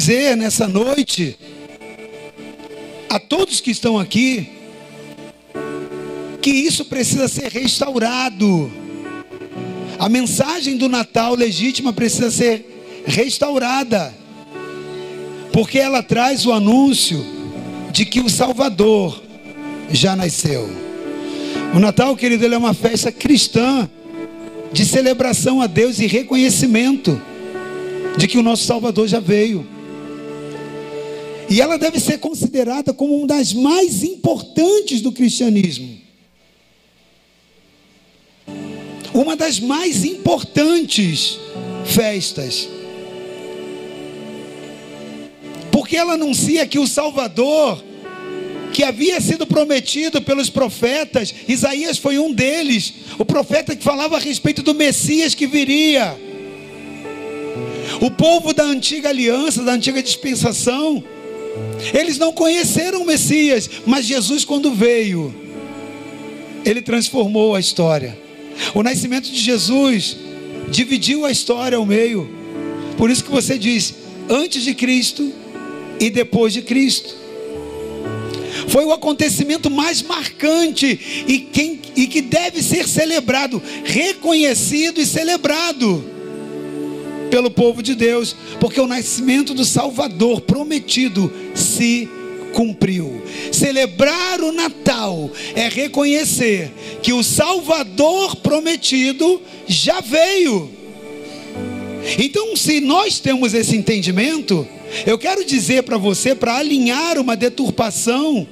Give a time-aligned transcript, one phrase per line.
[0.00, 1.36] dizer nessa noite,
[3.06, 4.48] a todos que estão aqui,
[6.40, 8.72] que isso precisa ser restaurado.
[9.98, 14.14] A mensagem do Natal legítima precisa ser restaurada,
[15.52, 17.22] porque ela traz o anúncio
[17.92, 19.22] de que o Salvador
[19.90, 20.66] já nasceu.
[21.74, 23.86] O Natal, querido, ele é uma festa cristã
[24.72, 27.20] de celebração a Deus e reconhecimento
[28.16, 29.79] de que o nosso Salvador já veio.
[31.50, 35.98] E ela deve ser considerada como uma das mais importantes do cristianismo.
[39.12, 41.40] Uma das mais importantes
[41.84, 42.68] festas.
[45.72, 47.82] Porque ela anuncia que o Salvador,
[48.72, 54.20] que havia sido prometido pelos profetas, Isaías foi um deles, o profeta que falava a
[54.20, 56.16] respeito do Messias que viria.
[58.00, 61.02] O povo da antiga aliança, da antiga dispensação,
[61.92, 65.34] eles não conheceram o Messias, mas Jesus, quando veio,
[66.64, 68.18] ele transformou a história.
[68.74, 70.16] O nascimento de Jesus
[70.70, 72.30] dividiu a história ao meio.
[72.96, 73.94] Por isso que você diz
[74.28, 75.32] antes de Cristo
[75.98, 77.16] e depois de Cristo.
[78.68, 86.09] Foi o acontecimento mais marcante e, quem, e que deve ser celebrado, reconhecido e celebrado
[87.30, 92.08] pelo povo de Deus, porque o nascimento do Salvador prometido se
[92.52, 93.22] cumpriu.
[93.52, 100.70] Celebrar o Natal é reconhecer que o Salvador prometido já veio.
[102.18, 104.66] Então, se nós temos esse entendimento,
[105.06, 108.46] eu quero dizer para você, para alinhar uma deturpação,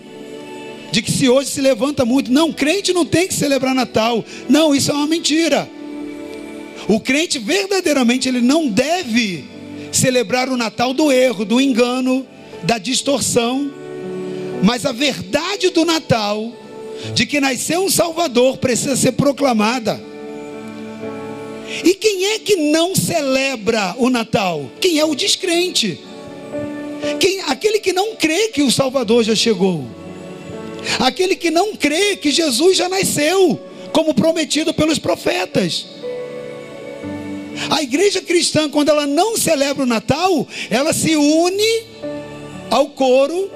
[0.90, 4.24] de que se hoje se levanta muito, não, crente não tem que celebrar Natal.
[4.48, 5.68] Não, isso é uma mentira.
[6.88, 9.44] O crente verdadeiramente ele não deve
[9.92, 12.26] celebrar o Natal do erro, do engano,
[12.62, 13.70] da distorção,
[14.62, 16.50] mas a verdade do Natal,
[17.14, 20.00] de que nasceu um Salvador, precisa ser proclamada.
[21.84, 24.70] E quem é que não celebra o Natal?
[24.80, 26.00] Quem é o descrente?
[27.20, 29.84] Quem, aquele que não crê que o Salvador já chegou.
[30.98, 33.60] Aquele que não crê que Jesus já nasceu,
[33.92, 35.86] como prometido pelos profetas.
[37.70, 41.82] A igreja cristã, quando ela não celebra o Natal, ela se une
[42.70, 43.50] ao coro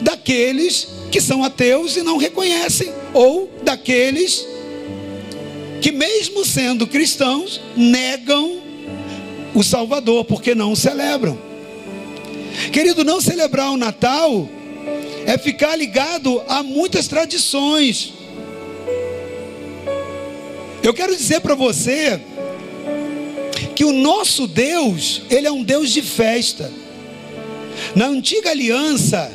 [0.00, 4.46] daqueles que são ateus e não reconhecem, ou daqueles
[5.80, 8.62] que, mesmo sendo cristãos, negam
[9.54, 11.38] o Salvador, porque não o celebram.
[12.72, 14.48] Querido, não celebrar o Natal
[15.26, 18.12] é ficar ligado a muitas tradições.
[20.82, 22.20] Eu quero dizer para você
[23.74, 26.70] que o nosso Deus, ele é um Deus de festa.
[27.94, 29.32] Na antiga aliança,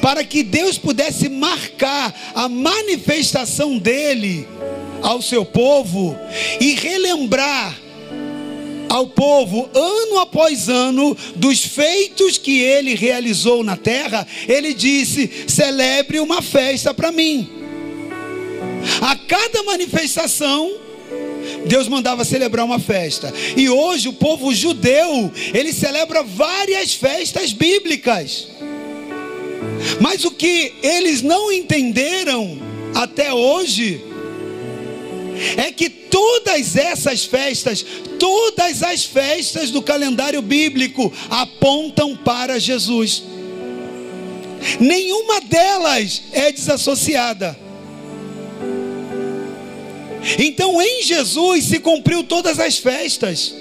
[0.00, 4.46] para que Deus pudesse marcar a manifestação dele
[5.02, 6.16] ao seu povo
[6.60, 7.76] e relembrar
[8.88, 16.20] ao povo, ano após ano, dos feitos que ele realizou na terra, ele disse: celebre
[16.20, 17.48] uma festa para mim.
[19.00, 20.72] A cada manifestação,
[21.66, 23.32] Deus mandava celebrar uma festa.
[23.56, 28.48] E hoje o povo judeu, ele celebra várias festas bíblicas.
[30.00, 32.58] Mas o que eles não entenderam
[32.94, 34.00] até hoje
[35.56, 37.84] é que todas essas festas,
[38.18, 43.22] todas as festas do calendário bíblico apontam para Jesus.
[44.80, 47.65] Nenhuma delas é desassociada.
[50.38, 53.54] Então em Jesus se cumpriu todas as festas.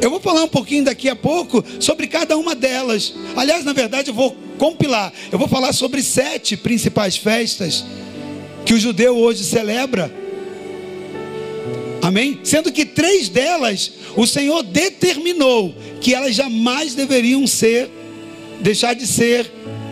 [0.00, 3.12] Eu vou falar um pouquinho daqui a pouco sobre cada uma delas.
[3.36, 5.12] Aliás, na verdade, eu vou compilar.
[5.30, 7.84] Eu vou falar sobre sete principais festas
[8.64, 10.10] que o judeu hoje celebra.
[12.02, 12.40] Amém?
[12.42, 17.90] Sendo que três delas o Senhor determinou que elas jamais deveriam ser,
[18.60, 19.50] deixar de ser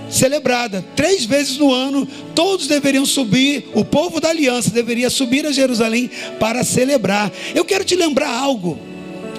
[0.09, 0.85] celebrada.
[0.97, 6.11] Três vezes no ano, todos deveriam subir, o povo da aliança deveria subir a Jerusalém
[6.39, 7.33] para celebrar.
[7.55, 8.79] Eu quero te lembrar algo.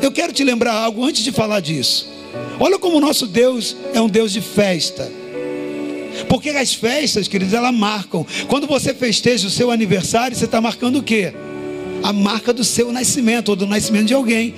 [0.02, 2.08] Eu quero te lembrar algo antes de falar disso.
[2.60, 5.12] Olha como o nosso Deus é um Deus de festa.
[6.28, 8.26] Porque as festas, queridos, elas marcam.
[8.48, 11.34] Quando você festeja o seu aniversário, você está marcando o quê?
[12.04, 14.54] A marca do seu nascimento ou do nascimento de alguém.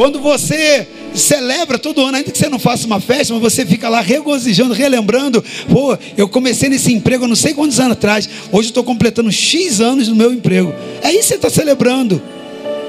[0.00, 3.86] Quando você celebra todo ano, ainda que você não faça uma festa, mas você fica
[3.86, 5.44] lá regozijando, relembrando.
[5.70, 8.26] Pô, eu comecei nesse emprego não sei quantos anos atrás.
[8.50, 10.74] Hoje estou completando X anos no meu emprego.
[11.02, 12.22] É isso que você está celebrando.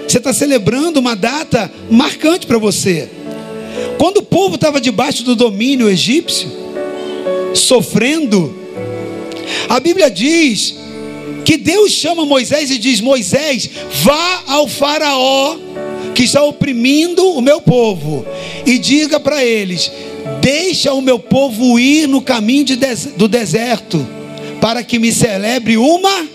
[0.07, 3.09] Você está celebrando uma data marcante para você.
[3.97, 6.49] Quando o povo estava debaixo do domínio egípcio,
[7.53, 8.55] sofrendo,
[9.67, 10.75] a Bíblia diz
[11.43, 13.69] que Deus chama Moisés e diz: Moisés,
[14.01, 15.71] vá ao Faraó
[16.13, 18.25] que está oprimindo o meu povo
[18.65, 19.91] e diga para eles:
[20.41, 24.05] deixa o meu povo ir no caminho de des do deserto
[24.59, 26.27] para que me celebre uma,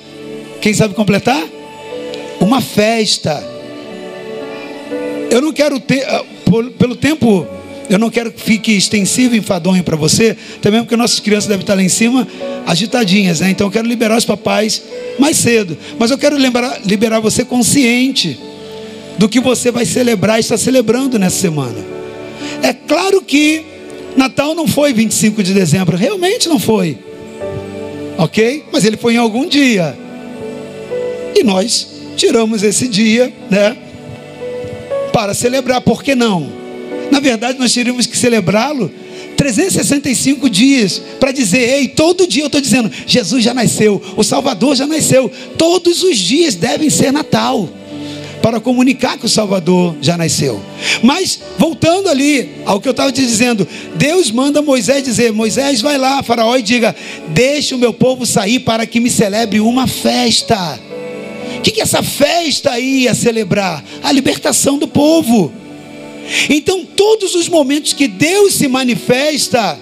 [0.60, 1.42] quem sabe completar?
[2.40, 3.42] Uma festa.
[5.30, 6.24] Eu não quero ter, ah,
[6.78, 7.46] pelo tempo
[7.88, 11.62] eu não quero que fique extensivo e enfadonho para você, também porque nossas crianças devem
[11.62, 12.26] estar lá em cima
[12.66, 13.50] agitadinhas, né?
[13.50, 14.82] Então eu quero liberar os papais
[15.18, 15.78] mais cedo.
[15.98, 18.36] Mas eu quero liberar, liberar você consciente
[19.18, 21.78] do que você vai celebrar e está celebrando nessa semana.
[22.62, 23.64] É claro que
[24.16, 26.98] Natal não foi 25 de dezembro, realmente não foi.
[28.18, 28.64] Ok?
[28.72, 29.96] Mas ele foi em algum dia.
[31.34, 33.76] E nós tiramos esse dia, né?
[35.12, 36.50] Para celebrar, por que não?
[37.10, 38.90] Na verdade, nós teríamos que celebrá-lo
[39.36, 44.74] 365 dias para dizer: ei, todo dia eu estou dizendo, Jesus já nasceu, o Salvador
[44.74, 45.30] já nasceu.
[45.58, 47.68] Todos os dias devem ser Natal
[48.46, 50.62] para comunicar que o Salvador já nasceu.
[51.02, 53.66] Mas voltando ali ao que eu estava te dizendo,
[53.96, 56.94] Deus manda Moisés dizer: Moisés, vai lá, Faraó, e diga:
[57.30, 60.78] Deixa o meu povo sair para que me celebre uma festa.
[61.58, 63.82] O que, que essa festa ia celebrar?
[64.00, 65.52] A libertação do povo.
[66.48, 69.76] Então, todos os momentos que Deus se manifesta,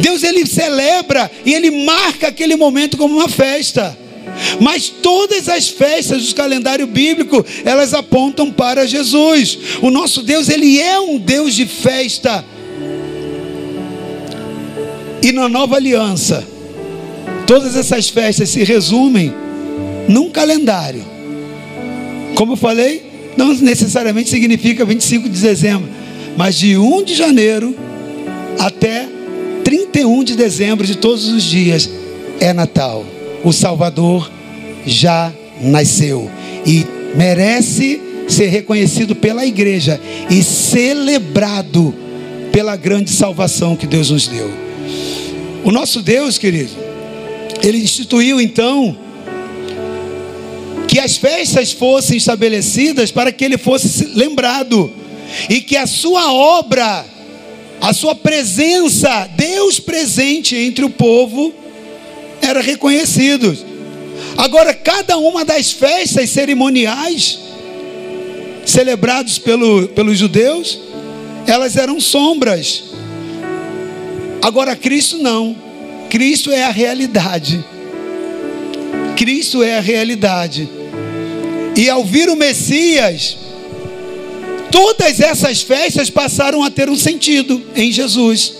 [0.00, 4.01] Deus ele celebra e ele marca aquele momento como uma festa.
[4.60, 9.58] Mas todas as festas do calendário bíblico, elas apontam para Jesus.
[9.80, 12.44] O nosso Deus, ele é um Deus de festa.
[15.22, 16.46] E na nova aliança,
[17.46, 19.32] todas essas festas se resumem
[20.08, 21.04] num calendário.
[22.34, 23.02] Como eu falei,
[23.36, 25.88] não necessariamente significa 25 de dezembro,
[26.36, 27.74] mas de 1 de janeiro
[28.58, 29.08] até
[29.64, 31.88] 31 de dezembro de todos os dias
[32.40, 33.04] é Natal.
[33.44, 34.30] O Salvador
[34.86, 36.30] já nasceu
[36.66, 40.00] e merece ser reconhecido pela igreja
[40.30, 41.94] e celebrado
[42.52, 44.50] pela grande salvação que Deus nos deu.
[45.64, 46.72] O nosso Deus, querido,
[47.62, 48.96] ele instituiu então
[50.88, 54.92] que as festas fossem estabelecidas para que ele fosse lembrado
[55.48, 57.06] e que a sua obra,
[57.80, 61.54] a sua presença, Deus presente entre o povo,
[62.42, 63.56] era reconhecido.
[64.36, 67.38] Agora, cada uma das festas cerimoniais
[68.64, 70.78] celebradas pelo, pelos judeus,
[71.46, 72.84] elas eram sombras.
[74.42, 75.56] Agora, Cristo não.
[76.10, 77.64] Cristo é a realidade.
[79.16, 80.68] Cristo é a realidade.
[81.76, 83.36] E ao vir o Messias,
[84.70, 88.54] todas essas festas passaram a ter um sentido em Jesus.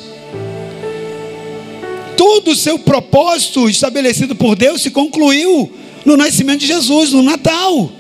[2.17, 5.73] Todo o seu propósito estabelecido por Deus se concluiu
[6.05, 7.91] no nascimento de Jesus, no Natal.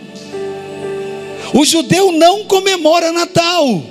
[1.54, 3.82] O judeu não comemora Natal.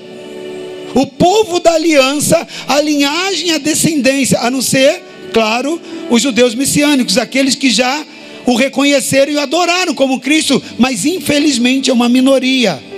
[0.93, 5.01] O povo da aliança, a linhagem, a descendência, a não ser,
[5.33, 5.79] claro,
[6.09, 8.05] os judeus messiânicos, aqueles que já
[8.45, 12.90] o reconheceram e o adoraram como Cristo, mas infelizmente é uma minoria.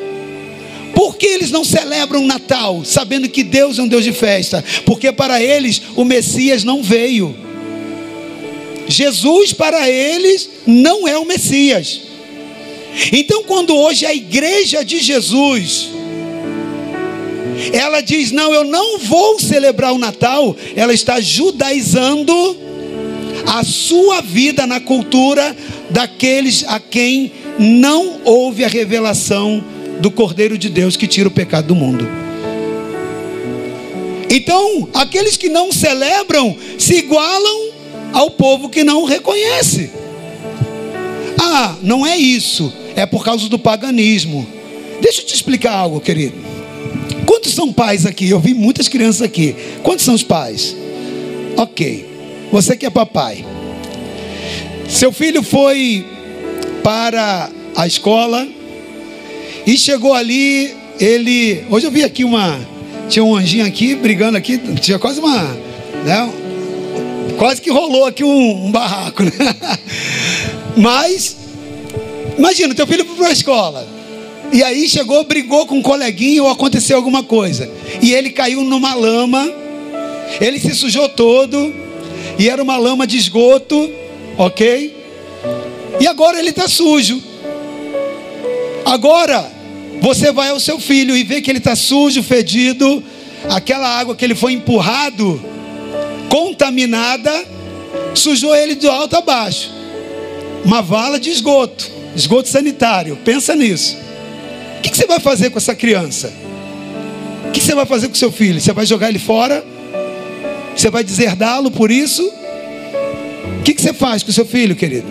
[1.04, 4.64] Por que eles não celebram Natal, sabendo que Deus é um Deus de festa?
[4.86, 7.36] Porque para eles o Messias não veio.
[8.88, 12.04] Jesus para eles não é o Messias.
[13.12, 15.90] Então, quando hoje a igreja de Jesus,
[17.74, 22.34] ela diz: Não, eu não vou celebrar o Natal, ela está judaizando
[23.46, 25.54] a sua vida na cultura
[25.90, 27.30] daqueles a quem
[27.60, 32.08] não houve a revelação do Cordeiro de Deus que tira o pecado do mundo.
[34.30, 37.72] Então, aqueles que não celebram se igualam
[38.12, 39.92] ao povo que não reconhece.
[41.40, 44.48] Ah, não é isso, é por causa do paganismo.
[45.02, 46.36] Deixa eu te explicar algo, querido.
[47.26, 48.30] Quantos são pais aqui?
[48.30, 49.56] Eu vi muitas crianças aqui.
[49.84, 50.76] Quantos são os pais?
[51.58, 52.06] Ok.
[52.52, 53.46] Você que é papai.
[54.88, 56.06] Seu filho foi
[56.84, 58.48] para a escola
[59.66, 61.64] e chegou ali, ele.
[61.70, 62.60] Hoje eu vi aqui uma.
[63.10, 65.44] Tinha um anjinho aqui brigando aqui, tinha quase uma.
[66.06, 66.34] Né,
[67.38, 69.32] quase que rolou aqui um, um barraco, né?
[70.76, 71.36] Mas,
[72.38, 73.88] imagina, teu filho foi para a escola.
[74.52, 77.70] E aí chegou, brigou com um coleguinha ou aconteceu alguma coisa.
[78.02, 79.52] E ele caiu numa lama,
[80.40, 81.74] ele se sujou todo,
[82.38, 83.90] e era uma lama de esgoto,
[84.38, 84.96] ok?
[86.00, 87.33] E agora ele está sujo.
[88.94, 89.52] Agora,
[90.00, 93.04] você vai ao seu filho e vê que ele está sujo, fedido,
[93.50, 95.44] aquela água que ele foi empurrado,
[96.30, 97.44] contaminada,
[98.14, 99.72] sujou ele de alto a baixo.
[100.64, 103.18] Uma vala de esgoto, esgoto sanitário.
[103.26, 103.98] Pensa nisso.
[104.78, 106.32] O que você vai fazer com essa criança?
[107.48, 108.62] O que você vai fazer com seu filho?
[108.62, 109.66] Você vai jogar ele fora?
[110.76, 112.24] Você vai deserdá-lo por isso?
[113.60, 115.08] O que você faz com seu filho, querido?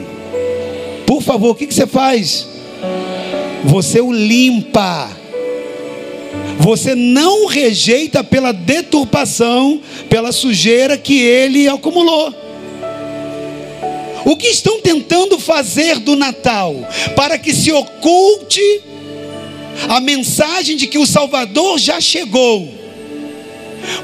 [1.05, 2.47] Por favor, o que você faz?
[3.65, 5.11] Você o limpa.
[6.59, 12.35] Você não rejeita pela deturpação, pela sujeira que ele acumulou.
[14.25, 16.77] O que estão tentando fazer do Natal
[17.17, 18.81] para que se oculte
[19.89, 22.69] a mensagem de que o Salvador já chegou?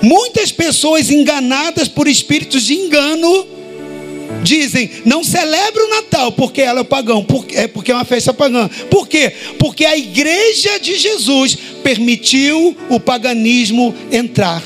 [0.02, 3.46] Muitas pessoas enganadas por espíritos de engano
[4.42, 8.32] dizem: não celebra o Natal porque ela é pagão, porque, é porque é uma festa
[8.32, 8.68] pagã.
[8.90, 9.32] Por quê?
[9.58, 14.62] Porque a igreja de Jesus permitiu o paganismo entrar.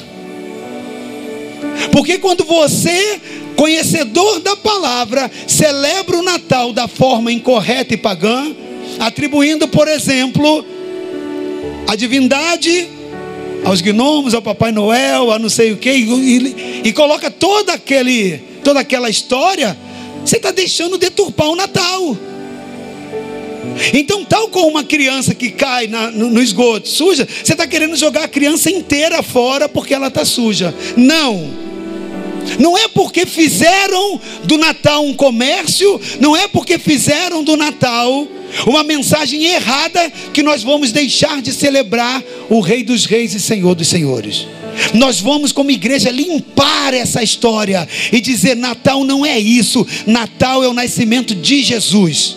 [1.90, 3.20] Porque quando você,
[3.56, 8.54] conhecedor da palavra, celebra o Natal da forma incorreta e pagã,
[8.98, 10.64] atribuindo, por exemplo,
[11.86, 12.88] a divindade
[13.64, 18.40] aos gnomos, ao Papai Noel, a não sei o que, e, e, coloca toda aquele,
[18.62, 19.76] toda aquela história,
[20.24, 22.16] você está deixando deturpar o Natal.
[23.92, 27.96] Então, tal como uma criança que cai na, no, no, esgoto suja, você está querendo
[27.96, 30.74] jogar a criança inteira fora porque ela está suja.
[30.96, 31.62] Não.
[32.58, 38.26] Não é porque fizeram do Natal um comércio, não é porque fizeram do Natal
[38.66, 43.74] uma mensagem errada que nós vamos deixar de celebrar o Rei dos Reis e Senhor
[43.74, 44.46] dos Senhores.
[44.94, 50.68] Nós vamos, como igreja, limpar essa história e dizer: Natal não é isso, Natal é
[50.68, 52.36] o nascimento de Jesus.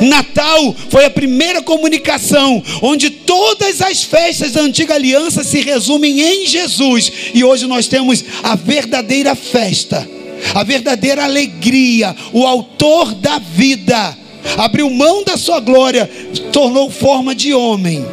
[0.00, 6.46] Natal foi a primeira comunicação onde todas as festas da antiga aliança se resumem em
[6.46, 10.08] Jesus, e hoje nós temos a verdadeira festa,
[10.54, 14.16] a verdadeira alegria, o autor da vida
[14.56, 16.10] abriu mão da sua glória,
[16.52, 18.04] tornou forma de homem.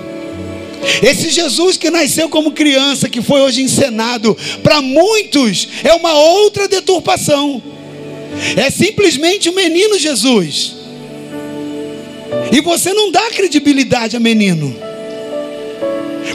[1.02, 6.68] Esse Jesus que nasceu como criança, que foi hoje encenado, para muitos é uma outra
[6.68, 7.62] deturpação.
[8.56, 10.76] É simplesmente o menino Jesus.
[12.52, 14.76] E você não dá credibilidade a menino.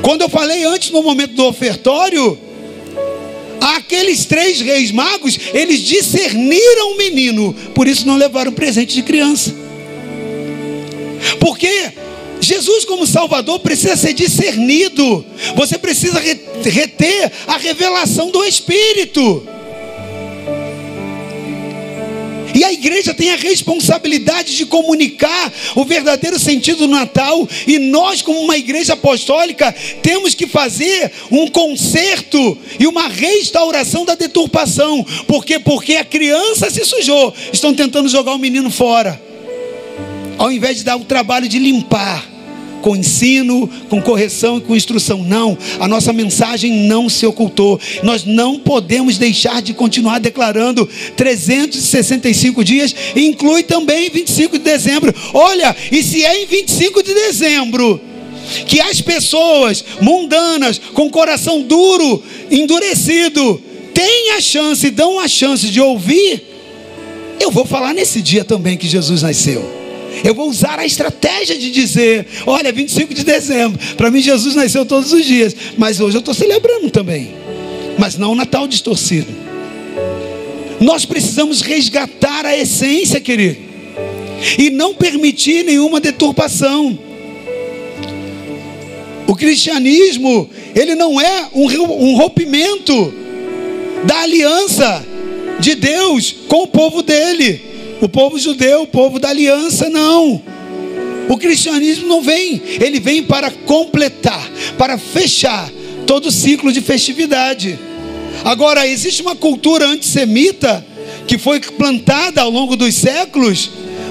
[0.03, 2.39] Quando eu falei antes no momento do ofertório,
[3.61, 9.55] aqueles três reis magos, eles discerniram o menino, por isso não levaram presente de criança.
[11.41, 11.93] Porque
[12.41, 15.25] Jesus, como Salvador, precisa ser discernido.
[15.55, 19.47] Você precisa reter a revelação do Espírito.
[22.57, 27.47] E a igreja tem a responsabilidade de comunicar o verdadeiro sentido do Natal.
[27.67, 34.15] E nós, como uma igreja apostólica, temos que fazer um conserto e uma restauração da
[34.15, 35.05] deturpação.
[35.27, 35.59] Por quê?
[35.59, 37.35] Porque a criança se sujou.
[37.53, 39.26] Estão tentando jogar o menino fora
[40.39, 42.37] ao invés de dar o trabalho de limpar,
[42.87, 45.25] com ensino, com correção e com instrução.
[45.25, 47.81] Não, a nossa mensagem não se ocultou.
[48.05, 55.13] Nós não podemos deixar de continuar declarando 365 dias, inclui também 25 de dezembro.
[55.35, 58.01] Olha, e se é em 25 de dezembro
[58.69, 63.61] que as pessoas mundanas, com coração duro, endurecido,
[63.93, 66.45] têm a chance, dão a chance de ouvir,
[67.41, 69.86] eu vou falar nesse dia também que Jesus nasceu.
[70.25, 74.85] Eu vou usar a estratégia de dizer: olha, 25 de dezembro, para mim Jesus nasceu
[74.85, 77.35] todos os dias, mas hoje eu estou celebrando também,
[77.99, 79.33] mas não o Natal distorcido.
[80.81, 83.57] Nós precisamos resgatar a essência, querido,
[84.59, 86.99] e não permitir nenhuma deturpação.
[89.27, 93.13] O cristianismo, ele não é um rompimento
[94.05, 95.05] da aliança
[95.59, 100.43] de Deus com o povo dele o povo judeu, o povo da aliança, não.
[101.29, 104.49] O cristianismo não vem, ele vem para completar,
[104.79, 105.71] para fechar
[106.07, 107.79] todo o ciclo de festividade.
[108.45, 110.87] Agora, existe uma cultura antissemita
[111.27, 113.71] que foi plantada ao longo dos séculos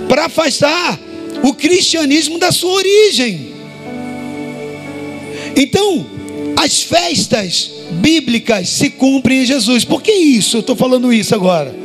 [0.09, 0.99] para afastar
[1.41, 3.53] o cristianismo da sua origem.
[5.55, 6.05] Então,
[6.57, 9.85] as festas bíblicas se cumprem em Jesus.
[9.85, 10.57] Por que isso?
[10.57, 11.84] Eu estou falando isso agora.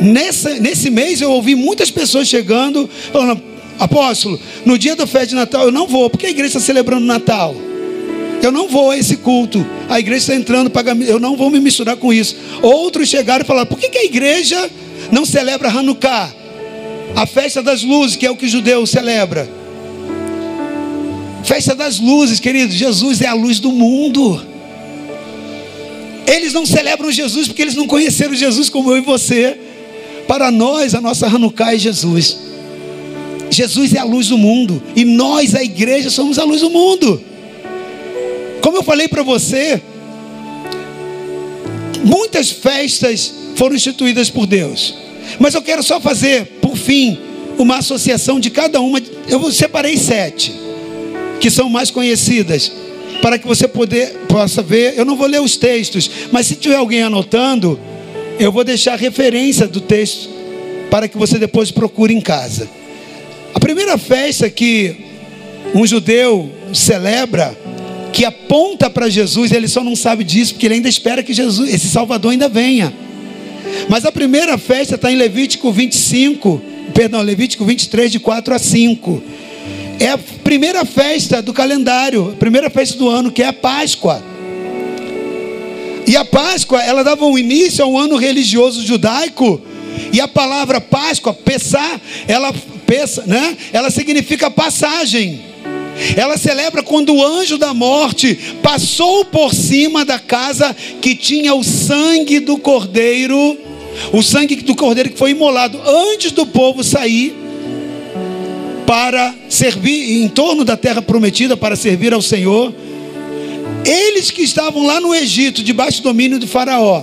[0.00, 3.42] Nessa, nesse mês eu ouvi muitas pessoas chegando, falando,
[3.78, 7.04] apóstolo, no dia da festa de Natal eu não vou, porque a igreja está celebrando
[7.04, 7.54] Natal.
[8.40, 9.66] Eu não vou a esse culto.
[9.88, 12.36] A igreja está entrando, paga, eu não vou me misturar com isso.
[12.62, 14.70] Outros chegaram e falaram: por que, que a igreja
[15.10, 16.32] não celebra Hanukkah?
[17.16, 19.48] A festa das luzes, que é o que o judeu celebra.
[21.42, 22.76] Festa das luzes, queridos.
[22.76, 24.40] Jesus é a luz do mundo.
[26.26, 29.58] Eles não celebram Jesus porque eles não conheceram Jesus como eu e você.
[30.28, 32.36] Para nós, a nossa Hanukkah é Jesus.
[33.50, 34.80] Jesus é a luz do mundo.
[34.94, 37.20] E nós, a igreja, somos a luz do mundo.
[38.60, 39.82] Como eu falei para você,
[42.04, 44.94] muitas festas foram instituídas por Deus.
[45.38, 47.18] Mas eu quero só fazer, por fim,
[47.56, 49.00] uma associação de cada uma.
[49.26, 50.52] Eu separei sete,
[51.40, 52.70] que são mais conhecidas
[53.22, 54.92] para que você poder, possa ver.
[54.96, 57.80] Eu não vou ler os textos, mas se tiver alguém anotando,
[58.38, 60.28] eu vou deixar referência do texto
[60.90, 62.68] para que você depois procure em casa.
[63.54, 64.96] A primeira festa que
[65.74, 67.56] um judeu celebra,
[68.12, 71.72] que aponta para Jesus, ele só não sabe disso porque ele ainda espera que Jesus,
[71.72, 72.92] esse Salvador ainda venha.
[73.88, 76.60] Mas a primeira festa está em Levítico 25,
[76.94, 79.22] perdão, Levítico 23, de 4 a 5
[80.00, 84.22] é a primeira festa do calendário, a primeira festa do ano, que é a Páscoa.
[86.08, 89.60] E a Páscoa, ela dava um início a um ano religioso judaico.
[90.10, 92.50] E a palavra Páscoa, pesar, ela
[92.86, 93.54] pesa, né?
[93.74, 95.42] Ela significa passagem.
[96.16, 101.62] Ela celebra quando o anjo da morte passou por cima da casa que tinha o
[101.62, 103.58] sangue do cordeiro,
[104.10, 107.36] o sangue do cordeiro que foi imolado antes do povo sair
[108.86, 112.72] para servir em torno da terra prometida para servir ao Senhor.
[113.88, 117.02] Eles que estavam lá no Egito, debaixo do domínio de Faraó.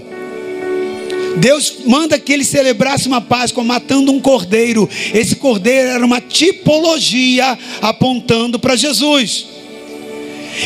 [1.38, 4.88] Deus manda que eles celebrassem uma Páscoa matando um cordeiro.
[5.12, 9.48] Esse cordeiro era uma tipologia apontando para Jesus.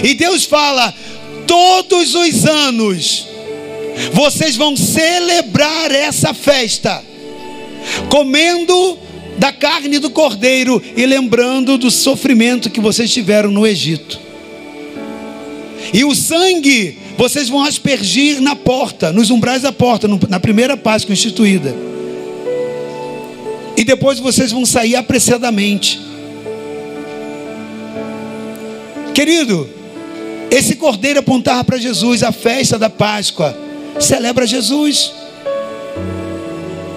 [0.03, 0.93] E Deus fala:
[1.47, 3.27] todos os anos
[4.11, 7.01] vocês vão celebrar essa festa,
[8.09, 8.99] comendo
[9.37, 14.28] da carne do cordeiro e lembrando do sofrimento que vocês tiveram no Egito.
[15.93, 21.13] E o sangue vocês vão aspergir na porta, nos umbrais da porta, na primeira Páscoa
[21.13, 21.75] instituída.
[23.75, 25.99] E depois vocês vão sair apressadamente.
[29.13, 29.69] Querido,
[30.51, 33.57] esse cordeiro apontava para Jesus, a festa da Páscoa
[33.99, 35.11] celebra Jesus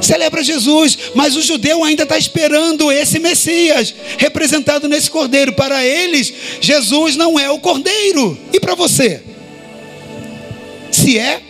[0.07, 5.53] celebra Jesus, mas o judeu ainda está esperando esse Messias, representado nesse cordeiro.
[5.53, 8.38] Para eles, Jesus não é o cordeiro.
[8.53, 9.23] E para você?
[10.91, 11.41] Se é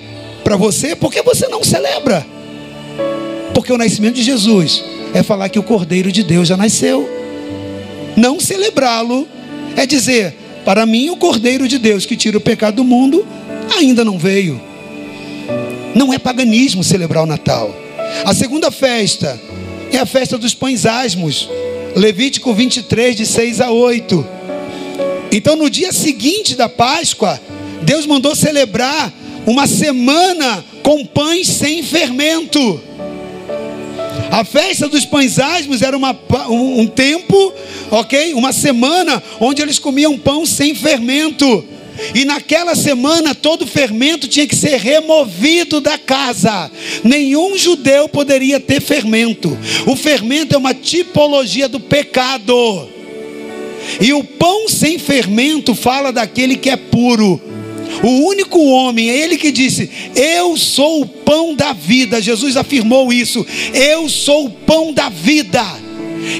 [0.45, 2.27] para você, por que você não celebra?
[3.55, 4.83] Porque o nascimento de Jesus
[5.15, 7.09] é falar que o cordeiro de Deus já nasceu.
[8.17, 9.27] Não celebrá-lo
[9.77, 10.35] é dizer:
[10.65, 13.27] para mim, o cordeiro de Deus que tira o pecado do mundo
[13.77, 14.61] ainda não veio.
[15.95, 17.82] Não é paganismo celebrar o Natal.
[18.25, 19.41] A segunda festa
[19.91, 21.49] é a festa dos pães asmos.
[21.95, 24.27] Levítico 23, de 6 a 8.
[25.31, 27.41] Então, no dia seguinte da Páscoa,
[27.83, 29.13] Deus mandou celebrar
[29.47, 32.81] uma semana com pães sem fermento.
[34.31, 37.53] A festa dos pães asmos era uma, um, um tempo,
[37.91, 38.33] ok?
[38.35, 41.65] Uma semana onde eles comiam pão sem fermento.
[42.15, 46.71] E naquela semana todo fermento tinha que ser removido da casa.
[47.05, 49.57] Nenhum judeu poderia ter fermento.
[49.87, 52.89] O fermento é uma tipologia do pecado.
[54.01, 57.41] E o pão sem fermento fala daquele que é puro.
[58.03, 62.23] O único homem, é ele que disse: Eu sou o pão da vida.
[62.23, 63.45] Jesus afirmou isso.
[63.75, 65.65] Eu sou o pão da vida.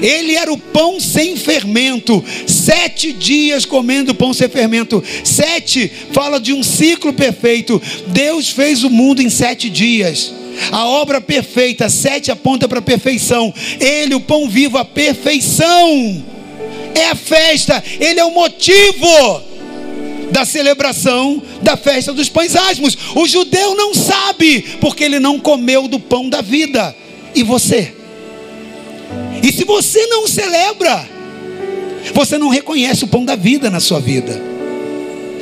[0.01, 2.23] Ele era o pão sem fermento.
[2.47, 5.03] Sete dias comendo pão sem fermento.
[5.23, 7.81] Sete fala de um ciclo perfeito.
[8.07, 10.33] Deus fez o mundo em sete dias.
[10.71, 13.53] A obra perfeita, sete aponta para a perfeição.
[13.79, 16.23] Ele, o pão vivo, a perfeição.
[16.95, 19.41] É a festa, ele é o motivo
[20.31, 22.97] da celebração da festa dos pães asmos.
[23.15, 26.95] O judeu não sabe, porque ele não comeu do pão da vida.
[27.35, 27.93] E você?
[29.43, 31.05] E se você não celebra,
[32.13, 34.41] você não reconhece o pão da vida na sua vida.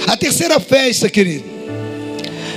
[0.08, 1.46] A terceira festa, querido,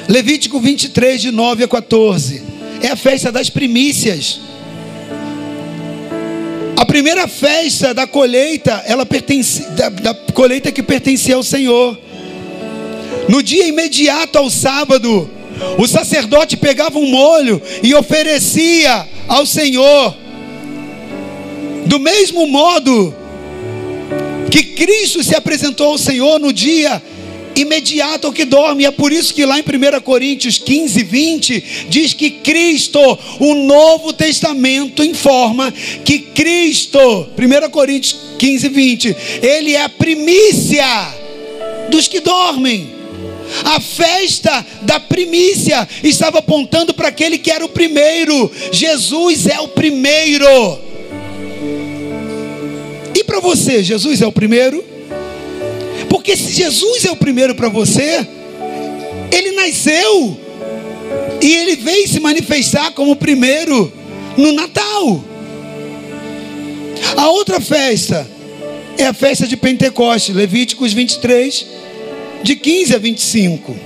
[0.08, 2.42] Levítico 23, de 9 a 14,
[2.82, 4.40] é a festa das primícias.
[6.76, 11.98] A primeira festa da colheita, ela pertence, da, da colheita que pertencia ao Senhor.
[13.28, 15.30] No dia imediato ao sábado,
[15.78, 20.23] o sacerdote pegava um molho e oferecia ao Senhor.
[21.86, 23.14] Do mesmo modo
[24.50, 27.02] que Cristo se apresentou ao Senhor no dia
[27.56, 28.84] imediato ao que dorme.
[28.84, 33.00] É por isso que lá em 1 Coríntios 15, 20, diz que Cristo,
[33.40, 35.72] o Novo Testamento informa
[36.04, 40.84] que Cristo, 1 Coríntios 15, 20, Ele é a primícia
[41.90, 42.92] dos que dormem.
[43.64, 48.50] A festa da primícia estava apontando para aquele que era o primeiro.
[48.72, 50.83] Jesus é o primeiro.
[53.34, 54.84] Para você, Jesus é o primeiro?
[56.08, 58.24] Porque se Jesus é o primeiro para você,
[59.32, 60.38] ele nasceu
[61.42, 63.92] e ele veio se manifestar como o primeiro
[64.36, 65.24] no Natal.
[67.16, 68.24] A outra festa
[68.96, 71.66] é a festa de Pentecostes, Levíticos 23,
[72.44, 73.76] de 15 a 25.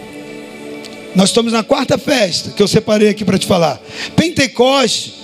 [1.14, 3.80] Nós estamos na quarta festa que eu separei aqui para te falar.
[4.14, 5.14] Pentecostes,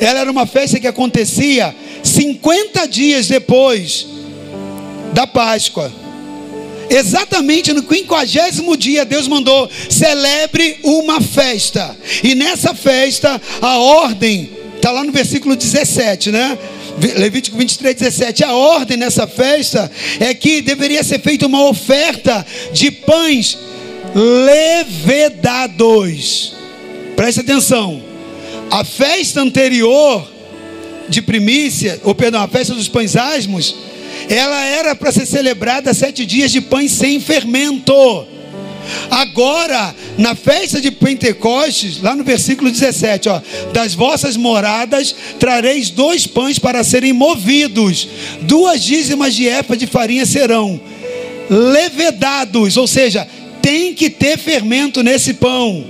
[0.00, 1.76] ela era uma festa que acontecia
[2.16, 4.06] 50 dias depois
[5.12, 5.92] da Páscoa.
[6.88, 11.94] Exatamente no quinquagésimo dia, Deus mandou: celebre uma festa.
[12.24, 16.56] E nessa festa, a ordem, está lá no versículo 17, né?
[17.18, 18.44] Levítico 23, 17.
[18.44, 23.58] A ordem nessa festa é que deveria ser feita uma oferta de pães
[24.14, 26.54] levedados.
[27.14, 28.02] Preste atenção.
[28.70, 30.35] A festa anterior
[31.08, 33.74] de primícia, ou perdão, a festa dos pães asmos,
[34.28, 38.26] ela era para ser celebrada sete dias de pães sem fermento.
[39.10, 43.40] Agora, na festa de Pentecostes, lá no versículo 17, ó,
[43.72, 48.08] das vossas moradas trareis dois pães para serem movidos,
[48.42, 50.80] duas dízimas de efa de farinha serão
[51.48, 53.26] levedados, ou seja,
[53.62, 55.84] tem que ter fermento nesse pão.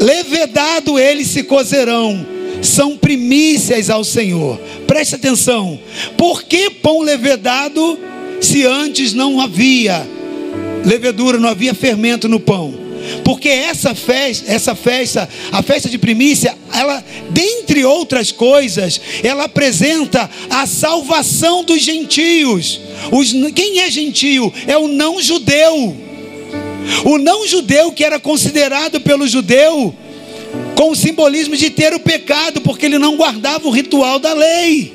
[0.00, 2.35] Levedado eles se cozerão
[2.66, 4.58] são primícias ao Senhor.
[4.86, 5.78] Preste atenção.
[6.16, 7.98] Por que pão levedado
[8.40, 10.06] se antes não havia
[10.84, 12.86] levedura, não havia fermento no pão?
[13.24, 20.28] Porque essa festa, essa festa, a festa de primícia, ela, dentre outras coisas, ela apresenta
[20.50, 22.80] a salvação dos gentios.
[23.12, 24.52] Os, quem é gentio?
[24.66, 25.96] É o não judeu.
[27.04, 29.94] O não judeu que era considerado pelo judeu
[30.76, 34.92] com o simbolismo de ter o pecado, porque ele não guardava o ritual da lei.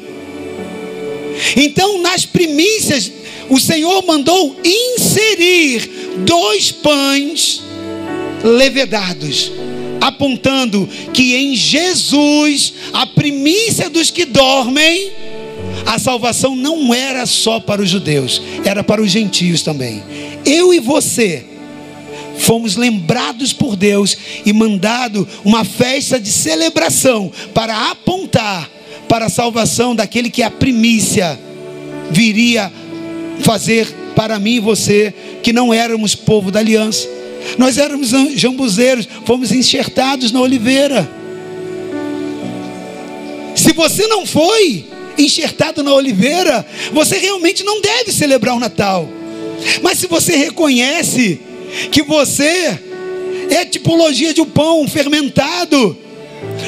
[1.58, 3.12] Então, nas primícias,
[3.50, 5.90] o Senhor mandou inserir
[6.20, 7.64] dois pães
[8.44, 9.52] levedados,
[10.00, 15.12] apontando que em Jesus, a primícia dos que dormem,
[15.86, 20.04] a salvação não era só para os judeus, era para os gentios também.
[20.46, 21.46] Eu e você
[22.38, 28.70] fomos lembrados por Deus e mandado uma festa de celebração para apontar
[29.08, 31.38] para a salvação daquele que a primícia
[32.12, 32.72] viria
[33.42, 37.10] fazer para mim e você, que não éramos povo da aliança.
[37.58, 41.10] Nós éramos jambuzeiros, fomos enxertados na oliveira.
[43.56, 44.86] Se você não foi
[45.18, 49.10] enxertado na oliveira, você realmente não deve celebrar o Natal.
[49.82, 51.40] Mas se você reconhece
[51.92, 52.80] que você
[53.50, 55.98] é tipologia de um pão fermentado,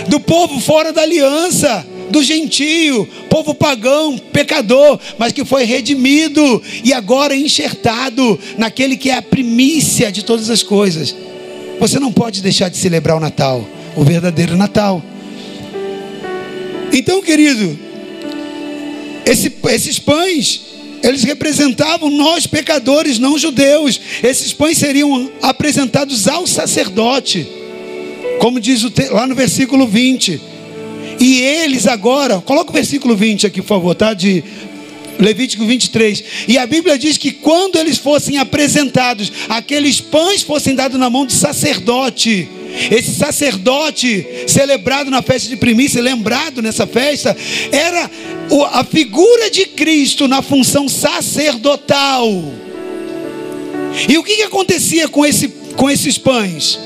[0.07, 6.93] do povo fora da aliança, do gentio, povo pagão, pecador, mas que foi redimido e
[6.93, 11.15] agora enxertado naquele que é a primícia de todas as coisas.
[11.79, 15.03] Você não pode deixar de celebrar o Natal, o verdadeiro Natal.
[16.91, 17.77] Então, querido,
[19.25, 20.72] esse, esses pães
[21.03, 23.99] eles representavam nós pecadores não judeus.
[24.23, 27.45] Esses pães seriam apresentados ao sacerdote,
[28.39, 30.41] como diz lá no versículo 20.
[31.19, 34.13] E eles agora, coloca o versículo 20 aqui, por favor, tá?
[34.13, 34.43] De
[35.19, 36.23] Levítico 23.
[36.47, 41.25] E a Bíblia diz que quando eles fossem apresentados, aqueles pães fossem dados na mão
[41.25, 42.47] do sacerdote.
[42.91, 47.35] Esse sacerdote celebrado na festa de primícia, lembrado nessa festa,
[47.71, 48.09] era
[48.71, 52.27] a figura de Cristo na função sacerdotal.
[54.09, 56.79] E o que, que acontecia com, esse, com esses pães?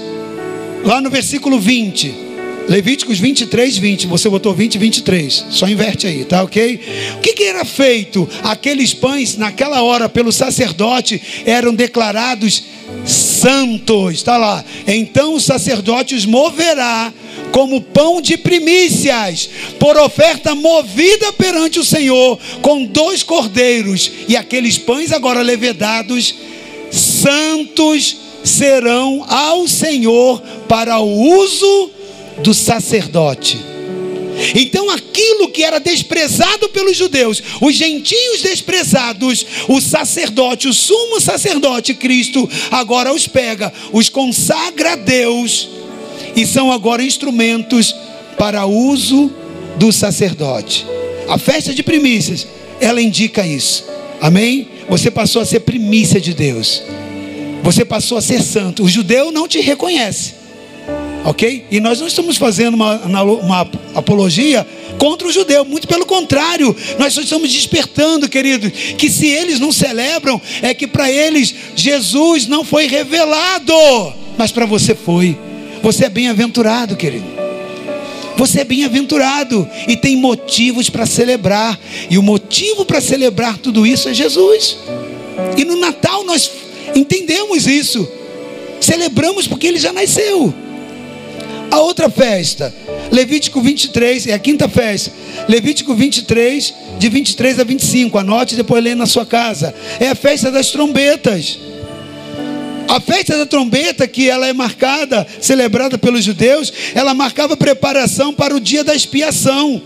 [0.83, 2.27] Lá no versículo 20.
[2.67, 4.07] Levíticos 23, 20.
[4.07, 5.45] Você botou 20, 23.
[5.49, 6.79] Só inverte aí, tá ok?
[7.15, 8.27] O que, que era feito?
[8.43, 12.63] Aqueles pães, naquela hora, pelo sacerdote, eram declarados
[13.07, 14.15] santos.
[14.15, 14.63] Está lá.
[14.85, 17.13] Então o sacerdote os moverá
[17.51, 24.77] como pão de primícias, por oferta movida perante o Senhor, com dois cordeiros, e aqueles
[24.77, 26.35] pães agora levedados,
[26.91, 31.91] santos serão ao Senhor para o uso
[32.43, 33.76] do sacerdote.
[34.55, 41.93] Então, aquilo que era desprezado pelos judeus, os gentios desprezados, o sacerdote, o sumo sacerdote
[41.93, 45.69] Cristo, agora os pega, os consagra a Deus
[46.35, 47.95] e são agora instrumentos
[48.37, 49.31] para uso
[49.77, 50.85] do sacerdote.
[51.27, 52.47] A festa de primícias,
[52.79, 53.85] ela indica isso.
[54.21, 54.67] Amém?
[54.87, 56.83] Você passou a ser primícia de Deus.
[57.63, 58.83] Você passou a ser santo.
[58.83, 60.33] O judeu não te reconhece.
[61.27, 61.65] Ok?
[61.69, 64.65] E nós não estamos fazendo uma, uma apologia
[64.97, 69.69] contra o judeu, muito pelo contrário, nós só estamos despertando, querido, que se eles não
[69.69, 73.73] celebram, é que para eles Jesus não foi revelado,
[74.37, 75.37] mas para você foi.
[75.83, 77.25] Você é bem-aventurado, querido.
[78.37, 81.77] Você é bem-aventurado e tem motivos para celebrar,
[82.09, 84.77] e o motivo para celebrar tudo isso é Jesus.
[85.57, 86.49] E no Natal nós
[86.95, 88.07] entendemos isso,
[88.79, 90.53] celebramos porque ele já nasceu.
[91.69, 92.73] A outra festa,
[93.11, 95.11] Levítico 23, é a quinta festa.
[95.47, 98.17] Levítico 23, de 23 a 25.
[98.17, 99.73] Anote e depois lê na sua casa.
[99.99, 101.59] É a festa das trombetas.
[102.87, 108.55] A festa da trombeta, que ela é marcada, celebrada pelos judeus, ela marcava preparação para
[108.55, 109.81] o dia da expiação.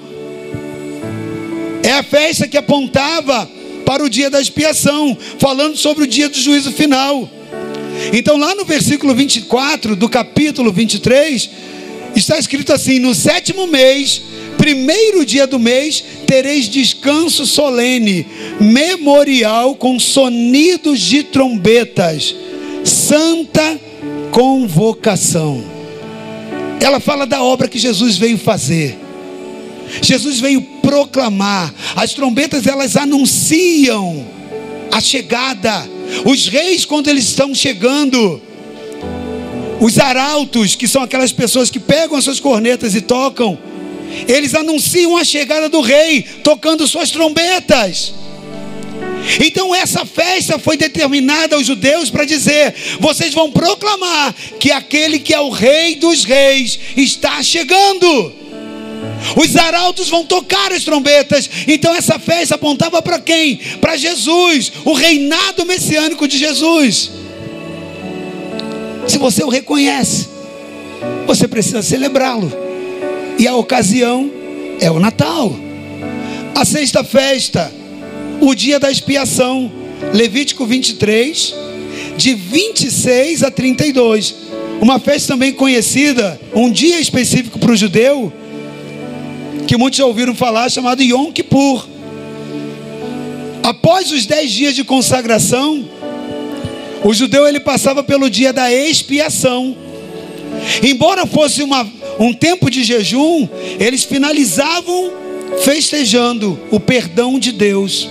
[1.83, 3.49] É a festa que apontava
[3.85, 7.27] para o dia da expiação, falando sobre o dia do juízo final.
[8.13, 11.49] Então, lá no versículo 24 do capítulo 23,
[12.15, 14.21] está escrito assim: No sétimo mês,
[14.57, 18.25] primeiro dia do mês, tereis descanso solene,
[18.59, 22.35] memorial com sonidos de trombetas,
[22.83, 23.79] santa
[24.31, 25.63] convocação.
[26.79, 28.97] Ela fala da obra que Jesus veio fazer.
[30.01, 31.73] Jesus veio proclamar.
[31.95, 34.25] As trombetas elas anunciam
[34.91, 35.87] a chegada.
[36.25, 38.41] Os reis quando eles estão chegando,
[39.79, 43.57] os arautos, que são aquelas pessoas que pegam as suas cornetas e tocam,
[44.27, 48.13] eles anunciam a chegada do rei, tocando suas trombetas.
[49.39, 55.33] Então essa festa foi determinada aos judeus para dizer: vocês vão proclamar que aquele que
[55.33, 58.40] é o rei dos reis está chegando.
[59.35, 61.49] Os arautos vão tocar as trombetas.
[61.67, 63.57] Então essa festa apontava para quem?
[63.79, 67.11] Para Jesus, o reinado messiânico de Jesus.
[69.07, 70.27] Se você o reconhece,
[71.25, 72.51] você precisa celebrá-lo.
[73.37, 74.29] E a ocasião
[74.79, 75.55] é o Natal.
[76.55, 77.71] A sexta festa,
[78.39, 79.71] o dia da expiação,
[80.13, 81.55] Levítico 23,
[82.17, 84.35] de 26 a 32.
[84.81, 88.33] Uma festa também conhecida, um dia específico para o judeu,
[89.71, 91.87] que muitos já ouviram falar, chamado Yom Kippur.
[93.63, 95.87] Após os dez dias de consagração,
[97.05, 99.73] o judeu ele passava pelo dia da expiação.
[100.83, 103.47] Embora fosse uma, um tempo de jejum,
[103.79, 105.13] eles finalizavam
[105.63, 108.09] festejando o perdão de Deus.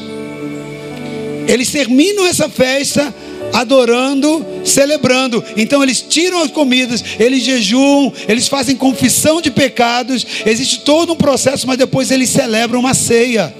[1.47, 3.15] Eles terminam essa festa
[3.53, 5.43] adorando, celebrando.
[5.57, 10.27] Então eles tiram as comidas, eles jejuam, eles fazem confissão de pecados.
[10.47, 13.55] Existe todo um processo, mas depois eles celebram uma ceia.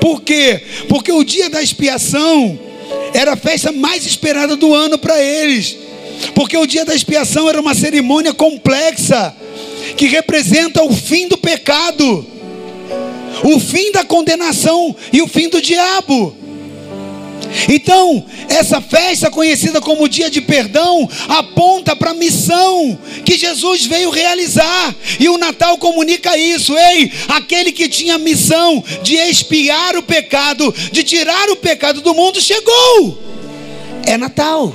[0.00, 0.62] Por quê?
[0.88, 2.58] Porque o dia da expiação
[3.12, 5.76] era a festa mais esperada do ano para eles,
[6.34, 9.34] porque o dia da expiação era uma cerimônia complexa
[9.96, 12.26] que representa o fim do pecado,
[13.44, 16.34] o fim da condenação e o fim do diabo.
[17.68, 24.10] Então, essa festa conhecida como dia de perdão aponta para a missão que Jesus veio
[24.10, 26.76] realizar, e o Natal comunica isso.
[26.76, 32.14] Ei, aquele que tinha a missão de expiar o pecado, de tirar o pecado do
[32.14, 33.18] mundo, chegou.
[34.06, 34.74] É Natal.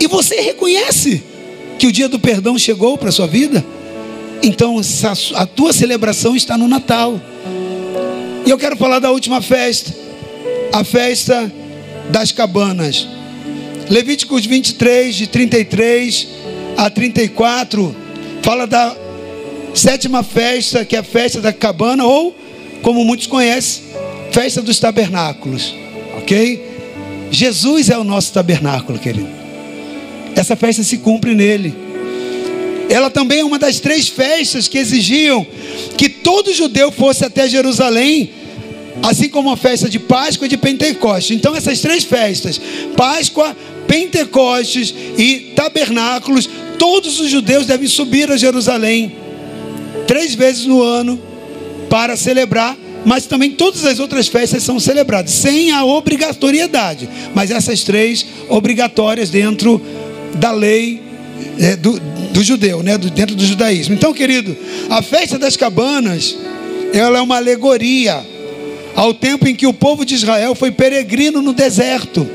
[0.00, 1.22] E você reconhece
[1.78, 3.64] que o dia do perdão chegou para a sua vida?
[4.42, 4.80] Então,
[5.34, 7.20] a tua celebração está no Natal.
[8.44, 10.03] E eu quero falar da última festa
[10.74, 11.52] a festa
[12.10, 13.06] das cabanas.
[13.88, 16.26] Levíticos 23, de 33
[16.76, 17.94] a 34,
[18.42, 18.96] fala da
[19.72, 22.36] sétima festa, que é a festa da cabana, ou,
[22.82, 23.84] como muitos conhecem,
[24.32, 25.72] festa dos tabernáculos.
[26.16, 26.60] Ok?
[27.30, 29.28] Jesus é o nosso tabernáculo, querido.
[30.34, 31.72] Essa festa se cumpre nele.
[32.90, 35.46] Ela também é uma das três festas que exigiam
[35.96, 38.43] que todo judeu fosse até Jerusalém
[39.02, 41.36] assim como a festa de Páscoa e de Pentecostes.
[41.36, 42.60] Então, essas três festas,
[42.96, 49.16] Páscoa, Pentecostes e Tabernáculos, todos os judeus devem subir a Jerusalém
[50.06, 51.20] três vezes no ano
[51.88, 57.82] para celebrar, mas também todas as outras festas são celebradas, sem a obrigatoriedade, mas essas
[57.84, 59.80] três obrigatórias dentro
[60.36, 61.00] da lei
[61.58, 62.00] é, do,
[62.32, 62.96] do judeu, né?
[62.96, 63.94] Do, dentro do judaísmo.
[63.94, 64.56] Então, querido,
[64.90, 66.36] a festa das cabanas,
[66.92, 68.24] ela é uma alegoria
[68.94, 72.26] ao tempo em que o povo de Israel foi peregrino no deserto.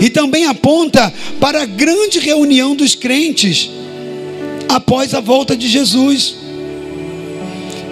[0.00, 3.70] E também aponta para a grande reunião dos crentes
[4.68, 6.36] após a volta de Jesus.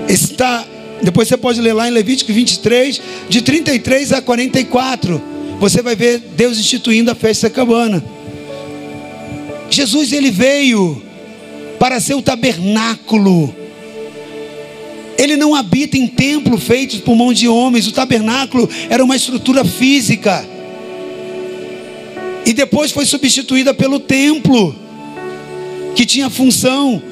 [0.08, 0.66] Está,
[1.02, 5.20] depois você pode ler lá em Levítico 23, de 33 a 44.
[5.58, 8.04] Você vai ver Deus instituindo a festa cabana.
[9.70, 11.02] Jesus ele veio
[11.78, 13.54] para ser o tabernáculo.
[15.18, 17.88] Ele não habita em templo feito por mão de homens.
[17.88, 20.48] O tabernáculo era uma estrutura física.
[22.46, 24.74] E depois foi substituída pelo templo,
[25.94, 27.02] que tinha função,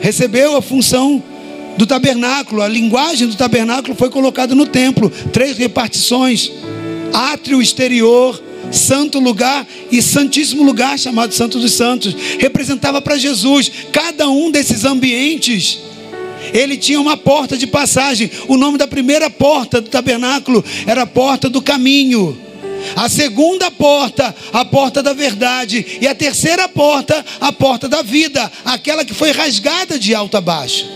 [0.00, 1.20] recebeu a função
[1.78, 2.60] do tabernáculo.
[2.60, 5.10] A linguagem do tabernáculo foi colocada no templo.
[5.32, 6.52] Três repartições:
[7.12, 12.14] átrio exterior, santo lugar e santíssimo lugar, chamado Santo dos Santos.
[12.38, 15.80] Representava para Jesus cada um desses ambientes.
[16.54, 18.30] Ele tinha uma porta de passagem.
[18.46, 22.38] O nome da primeira porta do tabernáculo era a porta do caminho.
[22.94, 25.98] A segunda porta, a porta da verdade.
[26.00, 28.50] E a terceira porta, a porta da vida.
[28.64, 30.88] Aquela que foi rasgada de alto a baixo.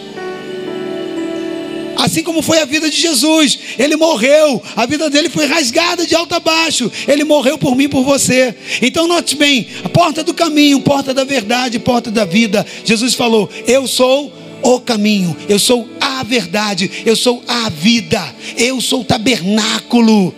[1.96, 6.14] Assim como foi a vida de Jesus, ele morreu, a vida dele foi rasgada de
[6.14, 8.54] alto a baixo, ele morreu por mim e por você.
[8.80, 12.64] Então, note bem: a porta do caminho, porta da verdade, porta da vida.
[12.84, 18.22] Jesus falou: Eu sou o caminho, eu sou a verdade, eu sou a vida,
[18.56, 20.34] eu sou o tabernáculo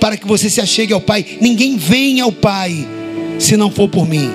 [0.00, 1.24] para que você se achegue ao Pai.
[1.40, 2.86] Ninguém vem ao Pai
[3.38, 4.30] se não for por mim.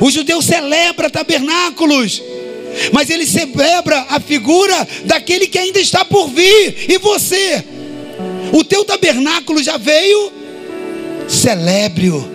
[0.00, 2.22] O judeu celebra tabernáculos,
[2.92, 6.86] mas ele celebra a figura daquele que ainda está por vir.
[6.88, 7.64] E você,
[8.52, 10.32] o teu tabernáculo já veio?
[11.28, 12.28] Celebre-o.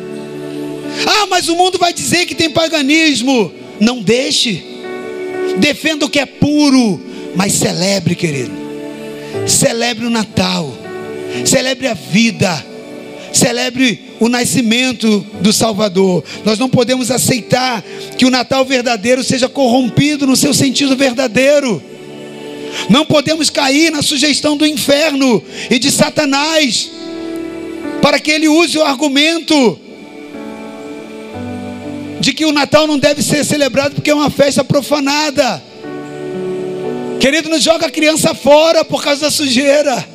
[1.05, 3.51] Ah, mas o mundo vai dizer que tem paganismo.
[3.79, 4.74] Não deixe.
[5.57, 7.01] Defenda o que é puro,
[7.35, 8.51] mas celebre, querido.
[9.47, 10.85] Celebre o Natal
[11.43, 12.65] celebre a vida,
[13.33, 16.23] celebre o nascimento do Salvador.
[16.45, 17.83] Nós não podemos aceitar
[18.17, 21.81] que o Natal verdadeiro seja corrompido no seu sentido verdadeiro.
[22.89, 26.91] Não podemos cair na sugestão do inferno e de Satanás,
[28.01, 29.79] para que ele use o argumento
[32.19, 35.62] de que o Natal não deve ser celebrado porque é uma festa profanada.
[37.19, 40.06] Querido, não joga a criança fora por causa da sujeira.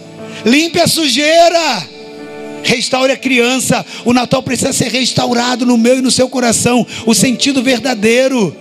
[0.44, 1.88] Limpe a sujeira.
[2.62, 3.84] Restaure a criança.
[4.04, 6.86] O Natal precisa ser restaurado no meu e no seu coração.
[7.06, 8.54] O sentido verdadeiro.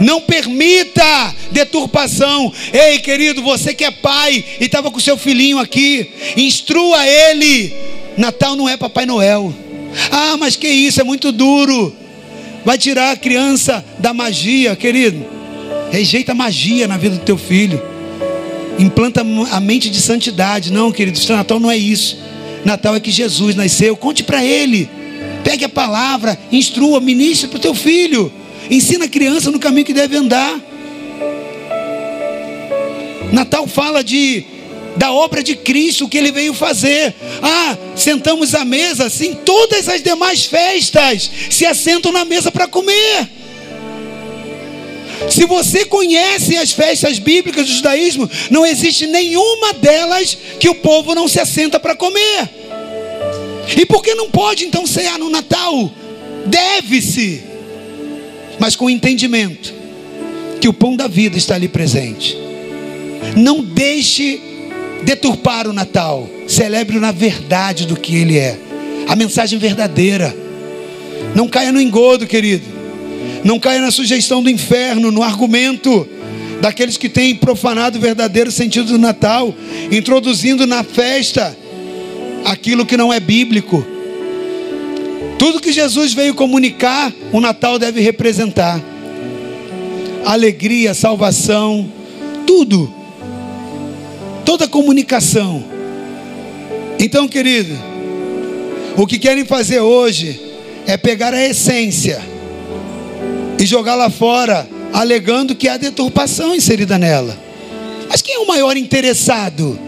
[0.00, 2.52] Não permita deturpação.
[2.72, 7.74] Ei, querido, você que é pai e estava com seu filhinho aqui, instrua ele.
[8.16, 9.52] Natal não é Papai Noel.
[10.10, 11.94] Ah, mas que isso, é muito duro.
[12.64, 15.24] Vai tirar a criança da magia, querido.
[15.90, 17.92] Rejeita a magia na vida do teu filho
[18.78, 20.72] implanta a mente de santidade.
[20.72, 22.18] Não, querido, Natal não é isso.
[22.64, 23.96] Natal é que Jesus nasceu.
[23.96, 24.88] Conte para ele.
[25.44, 28.32] Pegue a palavra, instrua, ministre para o teu filho.
[28.70, 30.60] Ensina a criança no caminho que deve andar.
[33.32, 34.44] Natal fala de
[34.96, 37.14] da obra de Cristo que ele veio fazer.
[37.42, 43.28] Ah, sentamos à mesa, sim, todas as demais festas se assentam na mesa para comer.
[45.30, 51.14] Se você conhece as festas bíblicas do judaísmo, não existe nenhuma delas que o povo
[51.14, 52.50] não se assenta para comer.
[53.76, 55.90] E por que não pode então cear no Natal?
[56.46, 57.42] Deve-se,
[58.58, 59.72] mas com entendimento
[60.60, 62.36] que o pão da vida está ali presente.
[63.36, 64.51] Não deixe
[65.04, 66.28] deturpar o Natal.
[66.46, 68.58] Celebre na verdade do que ele é.
[69.08, 70.34] A mensagem verdadeira.
[71.34, 72.64] Não caia no engodo, querido.
[73.44, 76.06] Não caia na sugestão do inferno, no argumento
[76.60, 79.52] daqueles que têm profanado o verdadeiro sentido do Natal,
[79.90, 81.56] introduzindo na festa
[82.44, 83.84] aquilo que não é bíblico.
[85.38, 88.80] Tudo que Jesus veio comunicar, o Natal deve representar.
[90.24, 91.90] Alegria, salvação,
[92.46, 93.01] tudo.
[94.44, 95.64] Toda comunicação.
[96.98, 97.74] Então, querido,
[98.96, 100.40] o que querem fazer hoje
[100.86, 102.20] é pegar a essência
[103.58, 107.38] e jogar lá fora, alegando que há deturpação inserida nela.
[108.08, 109.78] Mas quem é o maior interessado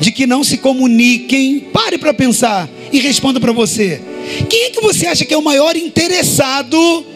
[0.00, 1.60] de que não se comuniquem?
[1.60, 4.00] Pare para pensar e responda para você.
[4.48, 7.06] Quem é que você acha que é o maior interessado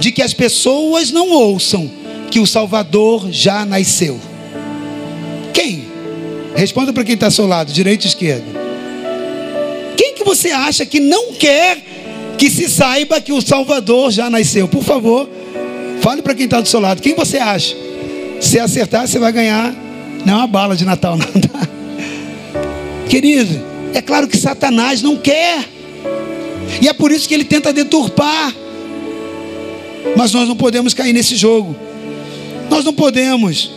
[0.00, 1.90] de que as pessoas não ouçam
[2.30, 4.18] que o Salvador já nasceu?
[6.56, 8.44] Responda para quem está ao seu lado, direita e esquerda.
[9.96, 11.82] Quem que você acha que não quer
[12.36, 14.68] que se saiba que o Salvador já nasceu.
[14.68, 15.28] Por favor,
[16.00, 17.00] fale para quem está do seu lado.
[17.00, 17.74] Quem você acha?
[18.40, 19.74] Se acertar, você vai ganhar.
[20.24, 21.26] Não é uma bala de Natal, não.
[21.26, 21.68] Tá?
[23.08, 25.64] Querido, é claro que Satanás não quer.
[26.82, 28.54] E é por isso que ele tenta deturpar.
[30.16, 31.74] Mas nós não podemos cair nesse jogo.
[32.68, 33.70] Nós não podemos.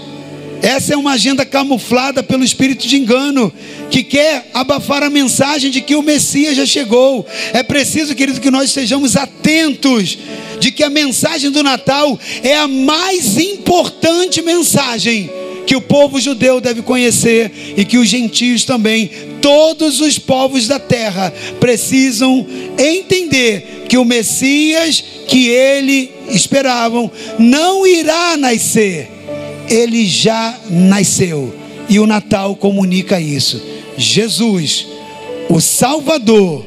[0.62, 3.52] Essa é uma agenda camuflada pelo espírito de engano,
[3.90, 7.26] que quer abafar a mensagem de que o Messias já chegou.
[7.54, 10.18] É preciso, querido, que nós estejamos atentos
[10.60, 15.30] de que a mensagem do Natal é a mais importante mensagem
[15.66, 20.80] que o povo judeu deve conhecer e que os gentios também, todos os povos da
[20.80, 22.46] terra, precisam
[22.78, 29.19] entender que o Messias que ele esperavam não irá nascer
[29.70, 31.54] ele já nasceu.
[31.88, 33.62] E o Natal comunica isso.
[33.98, 34.88] Jesus,
[35.50, 36.66] o Salvador,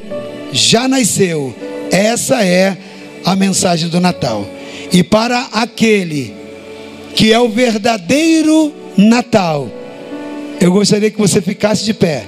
[0.52, 1.54] já nasceu.
[1.90, 2.76] Essa é
[3.24, 4.46] a mensagem do Natal.
[4.92, 6.34] E para aquele
[7.14, 9.70] que é o verdadeiro Natal,
[10.60, 12.24] eu gostaria que você ficasse de pé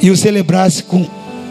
[0.00, 1.06] e o celebrasse com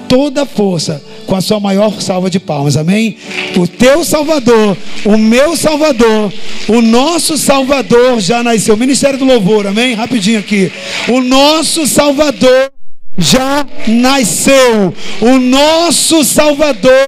[0.08, 3.18] toda a força com a sua maior salva de palmas, amém?
[3.56, 4.76] O teu Salvador,
[5.06, 6.34] o meu Salvador,
[6.68, 8.78] o nosso Salvador já nasceu.
[8.78, 9.94] Ministério do Louvor, amém?
[9.94, 10.72] Rapidinho aqui.
[11.10, 12.72] O nosso Salvador
[13.18, 14.94] já nasceu.
[15.22, 17.06] O nosso Salvador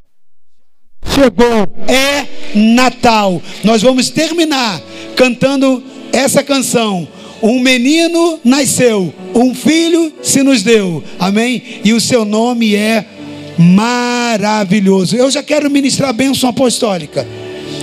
[1.16, 1.74] chegou.
[1.88, 3.42] É Natal.
[3.64, 4.82] Nós vamos terminar
[5.16, 7.08] cantando essa canção.
[7.42, 11.02] Um menino nasceu, um filho se nos deu.
[11.18, 11.80] Amém?
[11.86, 13.06] E o seu nome é
[13.60, 15.18] maravilhoso.
[15.18, 17.28] Eu já quero ministrar a bênção apostólica.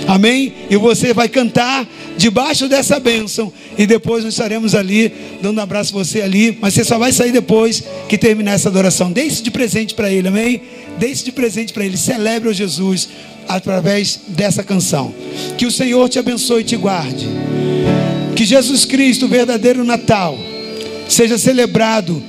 [0.07, 0.53] Amém?
[0.69, 3.53] E você vai cantar debaixo dessa bênção.
[3.77, 6.57] E depois nós estaremos ali, dando um abraço a você ali.
[6.59, 9.13] Mas você só vai sair depois que terminar essa adoração.
[9.15, 10.61] Isso de presente para ele, amém?
[10.99, 11.95] Isso de presente para ele.
[11.95, 13.09] Celebre o Jesus
[13.47, 15.13] através dessa canção.
[15.57, 17.27] Que o Senhor te abençoe e te guarde.
[18.35, 20.37] Que Jesus Cristo, o verdadeiro Natal,
[21.07, 22.23] seja celebrado